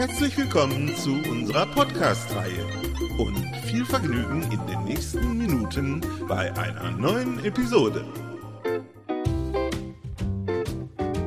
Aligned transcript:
Herzlich 0.00 0.34
willkommen 0.38 0.96
zu 0.96 1.12
unserer 1.30 1.66
Podcast-Reihe 1.66 2.64
und 3.18 3.36
viel 3.66 3.84
Vergnügen 3.84 4.42
in 4.50 4.66
den 4.66 4.84
nächsten 4.84 5.36
Minuten 5.36 6.00
bei 6.26 6.50
einer 6.56 6.90
neuen 6.92 7.44
Episode. 7.44 8.06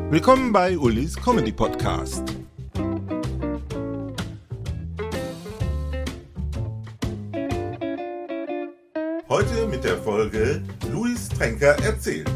Willkommen 0.10 0.52
bei 0.52 0.76
Ulis 0.76 1.16
Comedy 1.16 1.52
Podcast. 1.52 2.24
Heute 9.30 9.68
mit 9.70 9.84
der 9.84 10.00
Folge 10.00 10.64
Luis 10.92 11.30
Tränker 11.30 11.78
erzählt. 11.84 12.28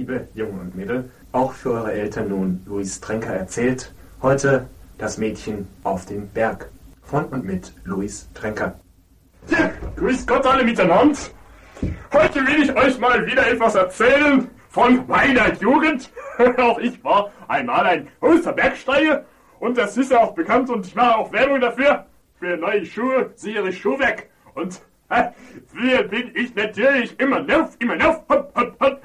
Liebe 0.00 0.28
Jungen 0.34 0.60
und 0.60 0.74
Mädel. 0.74 1.10
Auch 1.32 1.52
für 1.52 1.72
eure 1.72 1.92
Eltern 1.92 2.30
nun 2.30 2.62
Luis 2.64 3.00
Tränker 3.02 3.34
erzählt. 3.34 3.92
Heute 4.22 4.66
das 4.96 5.18
Mädchen 5.18 5.68
auf 5.84 6.06
dem 6.06 6.26
Berg. 6.28 6.70
Von 7.02 7.26
und 7.26 7.44
mit 7.44 7.74
Luis 7.84 8.26
Tränker. 8.32 8.80
Ja, 9.48 9.70
grüß 9.96 10.26
Gott 10.26 10.46
alle 10.46 10.64
miteinander. 10.64 11.18
Heute 12.14 12.46
will 12.46 12.62
ich 12.62 12.74
euch 12.74 12.98
mal 12.98 13.26
wieder 13.26 13.46
etwas 13.46 13.74
erzählen 13.74 14.48
von 14.70 15.06
meiner 15.06 15.52
Jugend. 15.60 16.10
auch 16.56 16.78
ich 16.78 17.04
war 17.04 17.30
einmal 17.48 17.84
ein 17.84 18.08
großer 18.20 18.54
Bergsteiger 18.54 19.26
und 19.58 19.76
das 19.76 19.98
ist 19.98 20.12
ja 20.12 20.20
auch 20.20 20.32
bekannt 20.32 20.70
und 20.70 20.86
ich 20.86 20.94
mache 20.94 21.18
auch 21.18 21.30
Werbung 21.30 21.60
dafür. 21.60 22.06
Für 22.38 22.56
neue 22.56 22.86
Schuhe, 22.86 23.32
sichere 23.34 23.70
Schuhwerk. 23.70 24.28
Und 24.54 24.80
äh, 25.10 25.24
früher 25.66 26.04
bin 26.04 26.30
ich 26.34 26.54
natürlich 26.54 27.20
immer 27.20 27.40
lauf, 27.40 27.76
immer 27.80 27.96
lauf, 27.96 28.22
hopp, 28.30 28.50
hopp, 28.56 28.80
hopp, 28.80 28.99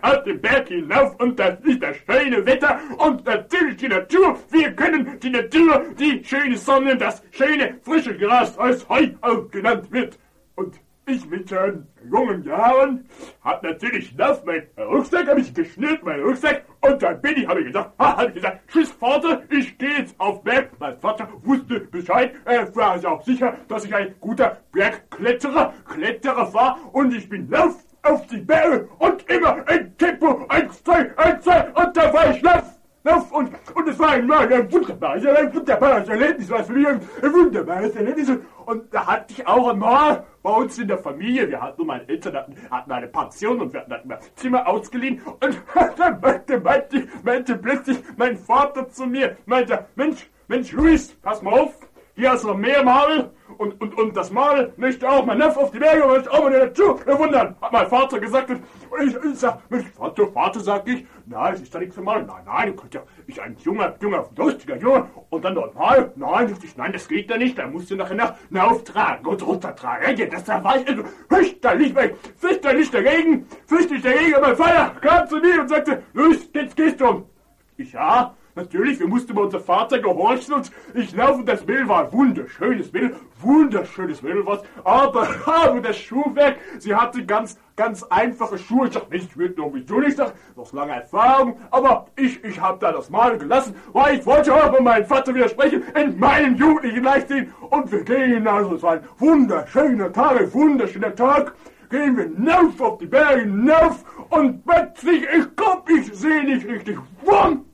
Berg 0.65 0.67
hinauf 0.67 1.15
und 1.19 1.39
das 1.39 1.59
ist 1.63 1.81
das 1.81 1.97
schöne 1.97 2.45
Wetter 2.45 2.79
und 2.97 3.25
natürlich 3.25 3.77
die 3.77 3.87
Natur. 3.87 4.37
Wir 4.51 4.71
können 4.71 5.19
die 5.19 5.29
Natur, 5.29 5.85
die 5.97 6.23
schöne 6.23 6.57
Sonne, 6.57 6.97
das 6.97 7.23
schöne 7.31 7.77
frische 7.81 8.17
Gras 8.17 8.57
als 8.57 8.87
Heu 8.89 9.09
auch 9.21 9.49
genannt 9.51 9.91
wird. 9.91 10.17
Und 10.55 10.75
ich 11.07 11.29
mit 11.29 11.49
schon 11.49 11.85
jungen 12.09 12.43
Jahren 12.43 13.07
hab 13.43 13.61
natürlich 13.61 14.19
auf 14.19 14.43
mein 14.43 14.63
Rucksack, 14.77 15.27
hab 15.27 15.37
ich 15.37 15.53
geschnürt, 15.53 16.03
mein 16.03 16.19
Rucksack, 16.19 16.65
und 16.81 17.01
dann 17.01 17.21
bin 17.21 17.37
ich, 17.37 17.47
hab 17.47 17.57
ich 17.59 17.67
gesagt, 17.67 17.91
ha, 17.99 18.17
hab 18.17 18.27
ich 18.29 18.35
gesagt, 18.35 18.61
tschüss 18.71 18.91
Vater, 18.91 19.43
ich 19.49 19.77
gehe 19.77 19.99
jetzt 19.99 20.19
auf 20.19 20.43
Berg. 20.43 20.71
Mein 20.79 20.97
Vater 20.97 21.29
wusste 21.43 21.79
Bescheid, 21.79 22.33
er 22.45 22.75
war 22.75 22.97
sich 22.97 23.07
auch 23.07 23.23
sicher, 23.23 23.55
dass 23.67 23.85
ich 23.85 23.93
ein 23.93 24.15
guter 24.19 24.57
Bergkletterer, 24.71 25.73
Kletterer 25.87 26.53
war, 26.53 26.79
und 26.93 27.13
ich 27.13 27.29
bin 27.29 27.49
lauf 27.49 27.84
auf 28.05 28.25
die 28.27 28.37
Berge 28.37 28.87
und 28.99 29.29
immer 29.29 29.67
ein 29.67 29.97
Tempo, 29.97 30.45
eins, 30.47 30.83
zwei, 30.83 31.17
eins, 31.17 31.43
zwei, 31.43 31.67
und 31.73 31.97
da 31.97 32.13
war 32.13 32.31
ich 32.31 32.41
lauf. 32.41 32.63
Lauf 33.03 33.31
und, 33.31 33.51
und 33.75 33.87
es 33.87 33.99
war 33.99 34.13
ein, 34.13 34.31
ein 34.31 34.71
wunderbares, 34.71 35.23
ein 35.27 35.53
wunderbares 35.53 36.09
Erlebnis, 36.09 36.49
was 36.49 36.65
für 36.65 36.73
mich 36.73 36.87
ein, 36.87 36.99
ein 37.21 37.33
wunderbares 37.33 37.95
Erlebnis. 37.95 38.31
Und 38.65 38.91
da 38.91 39.05
hatte 39.05 39.31
ich 39.31 39.47
auch 39.47 39.69
einmal 39.69 40.23
bei 40.41 40.49
uns 40.49 40.79
in 40.79 40.87
der 40.87 40.97
Familie, 40.97 41.47
wir 41.47 41.61
hatten, 41.61 41.85
meine 41.85 42.07
Eltern 42.09 42.35
hatten, 42.35 42.55
hatten 42.71 42.91
eine 42.91 43.07
Pension 43.07 43.61
und 43.61 43.73
wir 43.73 43.81
hatten 43.81 43.93
immer 44.05 44.19
Zimmer 44.35 44.67
ausgeliehen. 44.67 45.21
Und 45.21 45.61
dann 45.97 46.19
meinte, 46.19 46.59
meinte, 46.59 47.07
meinte 47.23 47.55
plötzlich 47.57 47.99
mein 48.17 48.37
Vater 48.37 48.89
zu 48.89 49.05
mir, 49.05 49.37
meinte, 49.45 49.85
Mensch, 49.93 50.27
Mensch, 50.47 50.71
Luis, 50.71 51.13
pass 51.21 51.43
mal 51.43 51.59
auf, 51.59 51.75
hier 52.15 52.31
hast 52.31 52.43
du 52.43 52.47
noch 52.47 52.57
mehr 52.57 52.83
Mal 52.83 53.29
und, 53.57 53.79
und, 53.81 53.97
und 53.97 54.15
das 54.15 54.31
Mal 54.31 54.73
möchte 54.77 55.09
auch 55.09 55.25
mein 55.25 55.37
Neffe 55.37 55.59
auf 55.59 55.71
die 55.71 55.79
Berge 55.79 56.07
möchte 56.07 56.31
auch 56.31 56.43
mal 56.43 56.51
Natur 56.51 56.97
bewundern, 56.97 57.55
hat 57.61 57.71
mein 57.71 57.87
Vater 57.87 58.19
gesagt. 58.19 58.49
Und 58.49 58.61
ich, 59.05 59.15
ich 59.15 59.39
sag, 59.39 59.59
Mensch, 59.69 59.87
Vater, 59.89 60.27
Vater, 60.27 60.59
sag 60.59 60.87
ich, 60.87 61.05
nein, 61.25 61.53
es 61.53 61.61
ist 61.61 61.73
doch 61.73 61.79
nichts 61.79 61.95
für 61.95 62.01
Mal. 62.01 62.23
Nein, 62.23 62.43
nein, 62.45 62.67
du 62.67 62.75
kannst 62.75 62.93
ja, 62.93 63.03
ich 63.27 63.41
ein 63.41 63.55
junger, 63.59 63.95
junger, 63.99 64.29
lustiger 64.35 64.77
Junge 64.77 65.07
und 65.29 65.43
dann 65.43 65.55
dort 65.55 65.75
mal, 65.75 66.11
nein, 66.15 66.55
ich, 66.63 66.77
nein, 66.77 66.91
das 66.91 67.07
geht 67.07 67.29
ja 67.29 67.37
nicht, 67.37 67.57
da 67.57 67.67
musst 67.67 67.91
du 67.91 67.95
nachher 67.95 68.35
nach, 68.49 68.65
auftragen 68.65 69.25
und 69.25 69.45
runtertragen. 69.45 70.17
Ja, 70.17 70.25
das 70.25 70.43
da 70.43 70.63
war 70.63 70.77
ich 70.77 70.87
also 70.87 71.03
fürchterlich, 71.29 71.93
fürchterlich 72.37 72.91
dagegen, 72.91 73.47
fürchterlich 73.65 74.03
dagegen. 74.03 74.35
Mein 74.41 74.55
Vater 74.55 74.91
kam 75.01 75.27
zu 75.27 75.37
mir 75.37 75.61
und 75.61 75.69
sagte, 75.69 76.03
Luis, 76.13 76.49
jetzt 76.53 76.75
gehst 76.75 77.01
du. 77.01 77.29
Ich, 77.77 77.91
ja, 77.91 78.33
Natürlich, 78.57 79.01
wir 79.01 79.07
mussten 79.07 79.35
bei 79.35 79.41
unser 79.41 79.59
Vater 79.59 79.99
gehorchen 79.99 80.53
und 80.53 80.71
ich 80.93 81.13
laufe, 81.13 81.43
das 81.43 81.65
Mädel 81.65 81.89
war 81.89 82.05
ein 82.05 82.13
wunderschönes 82.13 82.89
Mädel, 82.93 83.17
wunderschönes 83.41 84.21
Mädel 84.21 84.45
was, 84.45 84.61
aber, 84.85 85.27
aber 85.45 85.81
das 85.81 85.97
Schuhwerk, 85.97 86.55
sie 86.77 86.95
hatte 86.95 87.25
ganz, 87.25 87.59
ganz 87.75 88.03
einfache 88.03 88.57
Schuhe. 88.57 88.87
Ich 88.87 88.93
dachte, 88.93 89.07
Mensch, 89.09 89.25
ich 89.25 89.35
würde 89.35 89.55
irgendwie 89.57 89.85
tun, 89.85 90.05
ich 90.07 90.15
dachte, 90.15 90.35
noch 90.55 90.71
lange 90.71 90.93
Erfahrung, 90.93 91.59
aber 91.69 92.07
ich, 92.15 92.41
ich 92.45 92.61
habe 92.61 92.79
da 92.79 92.93
das 92.93 93.09
Mal 93.09 93.37
gelassen, 93.37 93.75
weil 93.91 94.19
ich 94.19 94.25
wollte 94.25 94.51
bei 94.51 94.79
meinem 94.79 95.05
Vater 95.05 95.35
widersprechen, 95.35 95.83
in 95.93 96.17
meinem 96.17 96.55
jugendlichen 96.55 97.03
Leichtsinn. 97.03 97.53
Und 97.69 97.91
wir 97.91 98.05
gehen 98.05 98.47
also, 98.47 98.75
es 98.75 98.83
war 98.83 98.93
ein 98.93 99.03
wunderschöner 99.17 100.13
Tag, 100.13 100.39
ein 100.39 100.53
wunderschöner 100.53 101.13
Tag, 101.13 101.53
gehen 101.89 102.15
wir 102.15 102.23
hinauf 102.23 102.79
auf 102.79 102.99
die 102.99 103.07
Berge 103.07 103.41
hinauf 103.41 104.05
und 104.29 104.65
plötzlich, 104.65 105.23
ich 105.23 105.55
glaub, 105.57 105.89
ich 105.89 106.13
sehe 106.13 106.45
nicht 106.45 106.65
richtig, 106.65 106.97
wumm, 107.21 107.65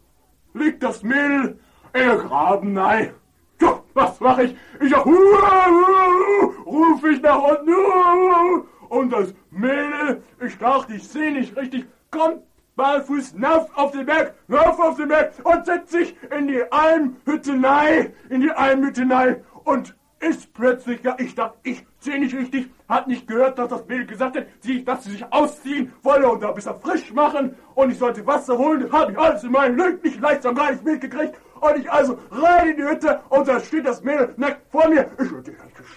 liegt 0.53 0.84
das 0.84 1.03
Mädel 1.03 1.59
in 1.94 2.06
der 2.06 2.17
Graben, 2.17 2.73
nein. 2.73 3.13
Ja, 3.59 3.81
was 3.94 4.19
mache 4.19 4.44
ich? 4.44 4.56
Ich 4.79 4.89
sag, 4.89 5.06
ruf 5.06 7.03
ich 7.03 7.22
nach 7.22 7.44
unten, 7.44 8.67
und 8.90 9.13
das 9.13 9.34
Mädel, 9.51 10.22
ich 10.45 10.57
dachte, 10.57 10.94
ich 10.94 11.07
sehe 11.07 11.31
nicht 11.31 11.56
richtig, 11.56 11.85
kommt 12.09 12.41
barfuß 12.75 13.31
hinauf 13.31 13.69
auf 13.75 13.91
den 13.91 14.06
Berg, 14.06 14.34
hinauf 14.47 14.79
auf 14.79 14.97
den 14.97 15.07
Berg. 15.07 15.34
Und 15.44 15.66
setzt 15.66 15.91
sich 15.91 16.16
in 16.38 16.47
die 16.47 16.61
Almhütte 16.72 17.53
nein, 17.53 18.13
in 18.29 18.41
die 18.41 18.51
Almhütte 18.51 19.06
nein 19.06 19.44
und 19.63 19.95
ist 20.22 20.54
plötzlich, 20.54 21.02
ja, 21.04 21.16
ich 21.20 21.36
dachte, 21.36 21.58
ich 21.64 21.86
sehe 22.00 22.20
nicht 22.20 22.36
richtig, 22.36 22.70
hat 22.88 23.08
nicht 23.08 23.28
gehört, 23.28 23.58
dass 23.58 23.70
das 23.70 23.86
Mädel 23.88 24.06
gesagt 24.06 24.38
hat, 24.38 24.46
sie, 24.59 24.84
dass 24.84 25.04
sie 25.04 25.12
sich 25.12 25.26
ausziehen 25.32 25.92
wolle 26.04 26.30
und 26.30 26.42
da 26.42 26.50
ein 26.50 26.56
bisschen 26.56 26.80
frisch 26.80 27.12
machen 27.12 27.56
und 27.76 27.92
ich 27.92 27.98
sollte 27.98 28.26
Wasser 28.26 28.58
holen, 28.58 28.92
habe 28.92 29.12
ich 29.12 29.18
alles 29.18 29.44
in 29.44 29.52
meinem 29.52 29.76
löblichen 29.78 30.22
Leichtsam 30.22 30.56
gar 30.56 30.72
nicht 30.72 30.84
mitgekriegt 30.84 31.36
und 31.62 31.78
ich 31.78 31.92
also 31.92 32.18
rein 32.32 32.70
in 32.70 32.78
die 32.78 32.84
Hütte 32.84 33.22
und 33.30 33.48
da 33.48 33.59
steht 33.59 33.86
das 33.86 34.04
Mädel 34.04 34.34
nackt 34.38 34.62
vor 34.72 34.88
mir. 34.90 35.09
Ich 35.20 35.30
bin 35.30 35.56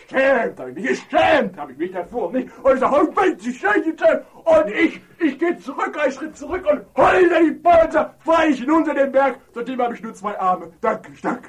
geschämt, 0.08 0.58
habe 0.58 0.70
ich 0.70 0.76
mich 0.76 1.08
geschämt, 1.08 1.56
habe 1.56 1.72
ich 1.72 1.78
mich 1.78 1.92
davor 1.92 2.32
nicht. 2.32 2.48
Und 2.62 2.74
ich 2.74 2.80
sage, 2.80 2.96
oh 2.96 3.20
Mensch, 3.20 3.46
ich 3.46 3.58
schäme 3.58 4.24
Und 4.44 4.70
ich, 4.70 5.00
ich 5.18 5.38
gehe 5.38 5.56
zurück, 5.58 5.98
einen 6.00 6.12
Schritt 6.12 6.36
zurück 6.36 6.66
und 6.70 6.82
heule 6.96 7.44
die 7.44 7.52
Polter, 7.52 8.14
fahre 8.24 8.46
ich 8.46 8.60
hinunter 8.60 8.94
den 8.94 9.10
Berg. 9.10 9.38
Seitdem 9.54 9.80
habe 9.80 9.94
ich 9.94 10.02
nur 10.02 10.14
zwei 10.14 10.38
Arme. 10.38 10.70
Danke, 10.80 11.12
danke. 11.22 11.48